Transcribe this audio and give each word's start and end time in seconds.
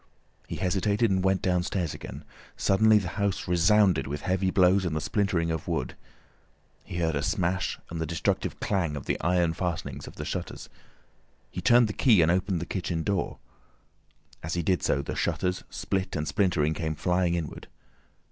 He 0.47 0.55
hesitated 0.55 1.11
and 1.11 1.23
went 1.23 1.43
downstairs 1.43 1.93
again. 1.93 2.23
Suddenly 2.57 2.97
the 2.97 3.07
house 3.19 3.47
resounded 3.47 4.07
with 4.07 4.21
heavy 4.21 4.49
blows 4.49 4.83
and 4.83 4.95
the 4.95 4.99
splintering 4.99 5.51
of 5.51 5.67
wood. 5.67 5.95
He 6.83 6.97
heard 6.97 7.13
a 7.13 7.21
smash 7.21 7.77
and 7.91 8.01
the 8.01 8.07
destructive 8.07 8.59
clang 8.59 8.95
of 8.95 9.05
the 9.05 9.19
iron 9.21 9.53
fastenings 9.53 10.07
of 10.07 10.15
the 10.15 10.25
shutters. 10.25 10.69
He 11.51 11.61
turned 11.61 11.87
the 11.87 11.93
key 11.93 12.23
and 12.23 12.31
opened 12.31 12.59
the 12.59 12.65
kitchen 12.65 13.03
door. 13.03 13.37
As 14.41 14.55
he 14.55 14.63
did 14.63 14.81
so, 14.81 15.03
the 15.03 15.13
shutters, 15.13 15.63
split 15.69 16.15
and 16.15 16.27
splintering, 16.27 16.73
came 16.73 16.95
flying 16.95 17.35
inward. 17.35 17.67